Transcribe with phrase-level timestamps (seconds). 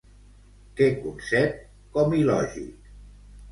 [0.79, 1.61] Què concep
[1.99, 2.93] com il·lògic?